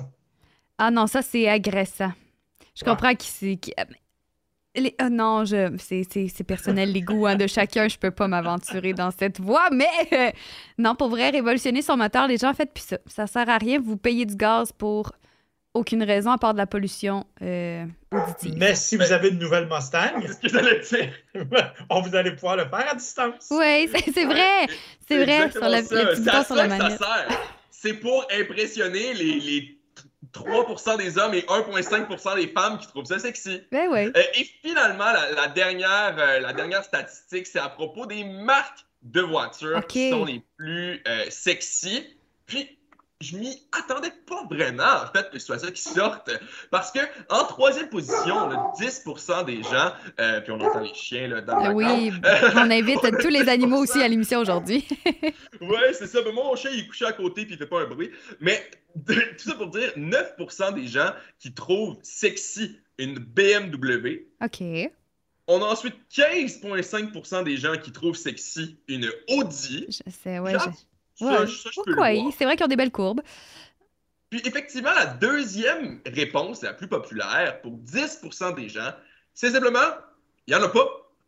Ah 0.79 0.89
non, 0.89 1.05
ça, 1.05 1.21
c'est 1.21 1.47
agressant. 1.47 2.11
Je 2.75 2.83
Ouais. 2.83 2.89
comprends 2.89 3.13
qui 3.13 3.27
c'est. 3.27 3.55
qui- 3.57 3.73
les- 4.77 4.95
ah 4.97 5.09
non, 5.09 5.45
je... 5.45 5.75
c'est, 5.77 6.43
personnel, 6.43 6.91
les 6.91 7.01
goûts 7.01 7.25
hein, 7.25 7.35
de 7.35 7.47
chacun. 7.47 7.87
Je 7.87 7.97
peux 7.97 8.11
pas 8.11 8.27
m'aventurer 8.27 8.93
dans 8.93 9.11
cette 9.11 9.39
voie, 9.39 9.69
mais 9.71 9.87
euh, 10.13 10.31
non, 10.77 10.95
pour 10.95 11.09
vrai, 11.09 11.29
révolutionner 11.29 11.81
son 11.81 11.97
moteur, 11.97 12.27
les 12.27 12.37
gens, 12.37 12.53
faites 12.53 12.73
plus 12.73 12.83
ça. 12.83 12.97
Ça 13.07 13.27
sert 13.27 13.49
à 13.49 13.57
rien. 13.57 13.79
Vous 13.79 13.97
payez 13.97 14.25
du 14.25 14.35
gaz 14.35 14.71
pour 14.71 15.11
aucune 15.73 16.03
raison 16.03 16.31
à 16.31 16.37
part 16.37 16.53
de 16.53 16.57
la 16.57 16.65
pollution 16.65 17.25
euh, 17.41 17.85
auditive. 18.11 18.55
Mais 18.57 18.75
si 18.75 18.97
vous 18.97 19.11
avez 19.11 19.29
une 19.29 19.39
nouvelle 19.39 19.67
Mustang, 19.67 20.21
on 21.89 22.01
vous 22.01 22.15
allez 22.15 22.31
pouvoir 22.31 22.57
le 22.57 22.65
faire 22.65 22.91
à 22.91 22.95
distance. 22.95 23.47
Oui, 23.51 23.89
c'est, 24.13 24.25
vrai. 24.25 24.67
C'est 25.07 25.23
vrai, 25.23 25.51
sur 25.51 25.61
le 25.61 25.81
petit 25.81 26.45
sur 26.45 26.55
la. 26.55 26.69
Ça 26.69 26.89
sert. 26.97 27.41
C'est 27.69 27.93
pour 27.93 28.25
impressionner 28.31 29.13
les, 29.13 29.39
les 29.39 29.76
3% 30.33 30.97
des 30.97 31.17
hommes 31.17 31.33
et 31.33 31.41
1,5% 31.41 32.35
des 32.35 32.47
femmes 32.47 32.77
qui 32.77 32.87
trouvent 32.87 33.05
ça 33.05 33.19
sexy. 33.19 33.61
Ben 33.71 33.87
oui. 33.91 34.11
Euh, 34.15 34.23
et 34.35 34.43
finalement, 34.63 35.11
la, 35.11 35.31
la 35.31 35.47
dernière, 35.47 36.15
euh, 36.17 36.39
la 36.39 36.53
dernière 36.53 36.83
statistique, 36.83 37.47
c'est 37.47 37.59
à 37.59 37.69
propos 37.69 38.05
des 38.05 38.23
marques 38.23 38.85
de 39.03 39.21
voitures 39.21 39.85
qui 39.87 40.09
sont 40.09 40.25
les 40.25 40.43
plus 40.57 41.01
euh, 41.07 41.25
sexy. 41.29 42.17
Puis, 42.45 42.77
je 43.21 43.35
m'y 43.37 43.61
attendais 43.71 44.11
pas 44.27 44.43
vraiment, 44.49 44.83
en 45.03 45.11
fait, 45.11 45.29
que 45.31 45.39
ce 45.39 45.45
soit 45.47 45.59
ça 45.59 45.71
qui 45.71 45.81
sorte. 45.81 46.29
Parce 46.69 46.91
que 46.91 46.99
en 47.29 47.45
troisième 47.45 47.89
position, 47.89 48.35
on 48.35 48.51
a 48.51 48.73
10% 48.79 49.45
des 49.45 49.63
gens, 49.63 49.91
euh, 50.19 50.41
puis 50.41 50.51
on 50.51 50.59
entend 50.61 50.81
les 50.81 50.93
chiens 50.93 51.27
là, 51.27 51.41
dans 51.41 51.59
Euh, 51.65 51.71
Oui, 51.73 52.11
on 52.55 52.69
invite 52.71 52.99
tous 53.21 53.29
les 53.29 53.49
animaux 53.49 53.79
aussi 53.79 54.01
à 54.01 54.07
l'émission 54.07 54.39
aujourd'hui. 54.39 54.87
Ouais, 55.61 55.91
c'est 55.93 56.05
ça. 56.07 56.19
Mais 56.23 56.31
moi, 56.31 56.43
mon 56.43 56.55
chat, 56.55 56.69
il 56.69 56.81
est 56.81 56.87
couché 56.87 57.05
à 57.05 57.13
côté 57.13 57.45
puis 57.45 57.55
il 57.55 57.57
fait 57.57 57.65
pas 57.65 57.81
un 57.81 57.87
bruit. 57.87 58.11
Mais 58.39 58.69
tout 59.05 59.13
ça 59.49 59.55
pour 59.55 59.67
dire 59.67 59.91
9% 59.97 60.73
des 60.75 60.87
gens 60.87 61.11
qui 61.39 61.51
trouvent 61.53 61.97
sexy 62.03 62.77
une 62.99 63.17
BMW. 63.17 64.27
OK. 64.43 64.61
On 65.47 65.61
a 65.63 65.65
ensuite 65.65 65.95
15,5% 66.15 67.43
des 67.43 67.57
gens 67.57 67.75
qui 67.77 67.91
trouvent 67.91 68.15
sexy 68.15 68.77
une 68.87 69.09
Audi. 69.29 69.87
Je 69.89 70.11
sais, 70.11 70.39
ouais. 70.39 70.53
Je- 70.53 70.59
ouais. 71.25 71.37
ça, 71.37 71.45
je 71.45 71.53
peux 71.53 71.69
le 71.91 71.95
Pourquoi? 71.95 72.13
voir. 72.13 72.33
C'est 72.37 72.45
vrai 72.45 72.55
qu'ils 72.55 72.65
ont 72.65 72.69
des 72.69 72.75
belles 72.75 72.91
courbes. 72.91 73.21
Puis 74.29 74.41
effectivement, 74.45 74.93
la 74.93 75.05
deuxième 75.05 76.01
réponse, 76.05 76.61
la 76.61 76.73
plus 76.73 76.87
populaire 76.87 77.61
pour 77.61 77.73
10% 77.77 78.55
des 78.55 78.67
gens, 78.69 78.91
c'est 79.33 79.51
simplement, 79.51 79.79
il 80.47 80.53
n'y 80.53 80.59
en 80.59 80.63
a 80.63 80.69
pas. 80.69 80.85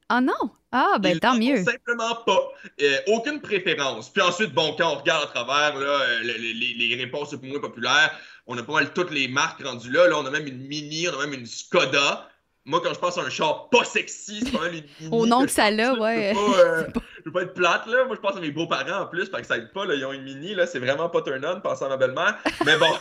Ah 0.09 0.21
non? 0.21 0.33
Ah, 0.71 0.97
ben 0.99 1.11
Ils 1.11 1.19
tant 1.19 1.35
mieux. 1.37 1.63
Simplement 1.63 2.15
pas. 2.25 2.49
Euh, 2.81 2.97
aucune 3.07 3.39
préférence. 3.41 4.09
Puis 4.09 4.21
ensuite, 4.23 4.53
bon, 4.53 4.75
quand 4.77 4.91
on 4.91 4.95
regarde 4.99 5.23
à 5.23 5.27
travers 5.27 5.79
là, 5.79 5.87
euh, 5.87 6.19
le- 6.23 6.33
le- 6.33 6.53
les, 6.59 6.73
les 6.73 6.95
réponses 6.95 7.31
les 7.31 7.37
plus 7.37 7.49
moins 7.49 7.59
populaires, 7.59 8.11
on 8.47 8.57
a 8.57 8.63
pas 8.63 8.73
mal 8.73 8.91
toutes 8.93 9.11
les 9.11 9.27
marques 9.27 9.63
rendues 9.63 9.91
là. 9.91 10.07
Là, 10.07 10.17
on 10.17 10.25
a 10.25 10.31
même 10.31 10.47
une 10.47 10.57
Mini, 10.67 11.07
on 11.09 11.19
a 11.19 11.25
même 11.27 11.39
une 11.39 11.45
Skoda. 11.45 12.27
Moi, 12.65 12.81
quand 12.83 12.93
je 12.93 12.99
pense 12.99 13.17
à 13.17 13.21
un 13.21 13.29
char 13.29 13.69
pas 13.69 13.83
sexy, 13.83 14.41
c'est 14.43 14.51
pas 14.51 14.59
mal 14.61 14.75
une 14.75 14.83
Mini. 14.99 15.09
Au 15.15 15.25
nom 15.27 15.45
que 15.45 15.51
ça 15.51 15.69
l'a, 15.71 15.93
là. 15.93 15.99
ouais. 15.99 16.33
Pas, 16.33 16.59
euh, 16.59 16.83
je 17.19 17.25
veux 17.25 17.31
pas 17.31 17.41
être 17.43 17.53
plate, 17.53 17.85
là. 17.87 18.05
Moi, 18.05 18.15
je 18.15 18.21
pense 18.21 18.35
à 18.35 18.39
mes 18.39 18.51
beaux-parents 18.51 19.03
en 19.03 19.05
plus, 19.05 19.29
fait 19.29 19.41
que 19.41 19.47
ça 19.47 19.57
aide 19.57 19.71
pas, 19.71 19.85
là. 19.85 19.95
Ils 19.95 20.05
ont 20.05 20.13
une 20.13 20.23
Mini, 20.23 20.55
là. 20.55 20.67
C'est 20.67 20.79
vraiment 20.79 21.09
pas 21.09 21.21
turn 21.21 21.45
on, 21.45 21.61
pensant 21.61 21.85
à 21.85 21.89
ma 21.89 21.97
belle-mère. 21.97 22.37
Mais 22.65 22.77
bon. 22.77 22.87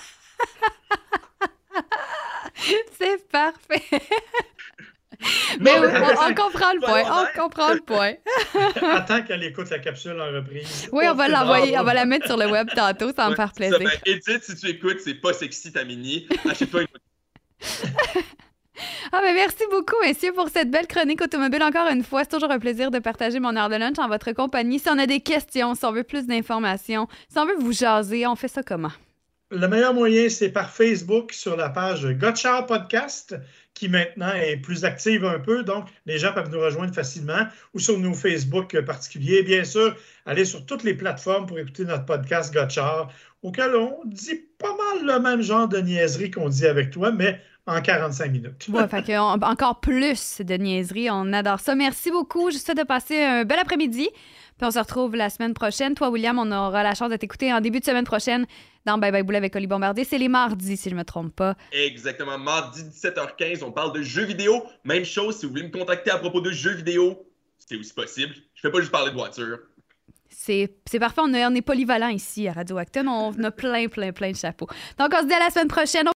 C'est 2.98 3.28
parfait. 3.28 3.82
Non, 5.20 5.64
Mais 5.64 5.72
on, 5.80 6.30
on 6.30 6.34
comprend 6.34 6.72
le 6.75 6.80
point. 6.80 7.02
On 7.10 7.40
comprend 7.40 7.72
le 7.72 7.80
point. 7.80 8.12
Attends 8.94 9.22
qu'elle 9.22 9.42
écoute 9.42 9.68
la 9.68 9.80
capsule 9.80 10.20
en 10.20 10.32
reprise. 10.32 10.88
Oui, 10.92 11.06
on 11.08 11.14
va 11.14 11.26
l'envoyer, 11.26 11.76
on 11.76 11.82
va 11.82 11.92
la 11.92 12.04
mettre 12.04 12.26
sur 12.26 12.37
le 12.37 12.46
web 12.46 12.68
tantôt, 12.72 13.08
ça 13.08 13.25
va 13.25 13.30
me 13.30 13.34
faire 13.34 13.48
ça. 13.48 13.54
plaisir. 13.54 13.80
Ben, 13.80 13.90
Edith, 14.06 14.44
si 14.44 14.54
tu 14.54 14.68
écoutes, 14.68 15.00
c'est 15.00 15.14
pas 15.14 15.32
sexy 15.32 15.72
ta 15.72 15.82
Mini. 15.82 16.28
Achète-toi 16.48 16.82
une 16.82 16.87
Ah, 19.12 19.20
ben 19.23 19.35
merci 19.35 19.64
beaucoup, 19.70 19.97
messieurs, 20.02 20.32
pour 20.32 20.49
cette 20.49 20.70
belle 20.70 20.87
chronique 20.87 21.23
automobile. 21.23 21.62
Encore 21.62 21.88
une 21.88 22.02
fois, 22.02 22.25
c'est 22.25 22.30
toujours 22.30 22.50
un 22.50 22.58
plaisir 22.58 22.90
de 22.90 22.99
partager 22.99 23.40
mon 23.40 23.56
heure 23.56 23.68
de 23.68 23.76
lunch 23.76 23.99
en 23.99 24.08
votre 24.08 24.32
compagnie. 24.32 24.78
Si 24.78 24.88
on 24.88 24.99
a 24.99 25.06
des 25.06 25.20
questions, 25.20 25.75
si 25.75 25.85
on 25.85 25.92
veut 25.92 26.04
plus 26.04 26.26
d'informations, 26.26 27.08
si 27.28 27.38
on 27.38 27.47
veut 27.47 27.56
vous 27.58 27.73
jaser, 27.73 28.26
on 28.26 28.37
fait 28.37 28.49
ça 28.49 28.62
comment? 28.62 28.92
Le 29.50 29.66
meilleur 29.66 29.94
moyen, 29.94 30.28
c'est 30.28 30.50
par 30.50 30.70
Facebook 30.70 31.32
sur 31.32 31.56
la 31.56 31.70
page 31.70 32.06
Gotcha 32.06 32.62
Podcast, 32.64 33.35
qui 33.73 33.88
maintenant 33.88 34.35
est 34.35 34.58
plus 34.58 34.85
active 34.85 35.25
un 35.25 35.38
peu. 35.38 35.62
Donc, 35.62 35.87
les 36.04 36.18
gens 36.18 36.35
peuvent 36.35 36.50
nous 36.50 36.61
rejoindre 36.61 36.94
facilement 36.94 37.47
ou 37.73 37.78
sur 37.78 37.99
nos 37.99 38.12
Facebook 38.12 38.78
particuliers. 38.82 39.42
Bien 39.42 39.64
sûr, 39.64 39.97
allez 40.26 40.44
sur 40.44 40.66
toutes 40.66 40.85
les 40.85 40.94
plateformes 40.94 41.47
pour 41.47 41.58
écouter 41.58 41.87
notre 41.87 42.04
podcast 42.04 42.52
Gotcha, 42.52 43.08
auquel 43.42 43.75
on 43.75 44.00
dit 44.04 44.44
pas 44.58 44.76
mal 44.76 45.06
le 45.06 45.23
même 45.23 45.40
genre 45.40 45.66
de 45.66 45.78
niaiserie 45.78 46.30
qu'on 46.30 46.50
dit 46.50 46.66
avec 46.66 46.90
toi, 46.90 47.11
mais 47.11 47.40
en 47.68 47.80
45 47.80 48.30
minutes. 48.32 48.66
Ouais, 48.68 48.88
fait 48.88 49.02
que 49.04 49.12
on- 49.18 49.40
encore 49.42 49.80
plus 49.80 50.40
de 50.40 50.54
niaiseries. 50.54 51.10
On 51.10 51.32
adore 51.32 51.60
ça. 51.60 51.75
Merci 51.75 52.10
beaucoup. 52.10 52.50
Je 52.50 52.56
vous 52.56 52.62
souhaite 52.62 52.78
de 52.78 52.82
passer 52.82 53.22
un 53.22 53.44
bel 53.44 53.58
après-midi. 53.58 54.08
Puis 54.56 54.66
on 54.66 54.70
se 54.72 54.78
retrouve 54.78 55.14
la 55.14 55.30
semaine 55.30 55.54
prochaine. 55.54 55.94
Toi, 55.94 56.10
William, 56.10 56.37
on 56.38 56.50
aura 56.50 56.82
la 56.82 56.94
chance 56.94 57.10
de 57.10 57.16
t'écouter 57.16 57.52
en 57.52 57.60
début 57.60 57.78
de 57.80 57.84
semaine 57.84 58.04
prochaine 58.04 58.44
dans 58.87 58.98
Bye 58.98 59.12
Bye 59.12 59.22
Boule 59.22 59.37
avec 59.37 59.54
Oli 59.54 59.68
Bombardier. 59.68 60.02
C'est 60.04 60.18
les 60.18 60.26
mardis, 60.28 60.76
si 60.76 60.90
je 60.90 60.94
me 60.96 61.04
trompe 61.04 61.37
pas. 61.37 61.54
Exactement. 61.70 62.37
Mardi 62.38 62.82
17h15, 62.82 63.62
on 63.62 63.70
parle 63.70 63.92
de 63.92 64.02
jeux 64.02 64.25
vidéo. 64.25 64.64
Même 64.84 65.04
chose, 65.04 65.37
si 65.38 65.46
vous 65.46 65.50
voulez 65.52 65.62
me 65.64 65.70
contacter 65.70 66.10
à 66.10 66.18
propos 66.18 66.40
de 66.40 66.50
jeux 66.50 66.72
vidéo, 66.75 67.25
c'est 67.58 67.76
aussi 67.76 67.92
possible. 67.92 68.34
Je 68.54 68.60
fais 68.62 68.70
pas 68.72 68.80
juste 68.80 68.90
parler 68.90 69.10
de 69.12 69.16
voiture. 69.16 69.58
C'est 70.30 70.75
c'est 70.90 70.98
parfait. 70.98 71.20
On, 71.25 71.32
est- 71.34 71.46
on 71.46 71.54
est 71.54 71.62
polyvalent 71.62 72.08
ici 72.08 72.48
à 72.48 72.52
Radio 72.52 72.78
Acton. 72.78 73.06
On 73.06 73.44
a 73.44 73.50
plein, 73.52 73.87
plein, 73.88 74.10
plein 74.12 74.32
de 74.32 74.37
chapeaux. 74.37 74.68
Donc, 74.98 75.10
on 75.14 75.20
se 75.22 75.26
dit 75.26 75.34
à 75.34 75.38
la 75.38 75.50
semaine 75.50 75.68
prochaine. 75.68 76.08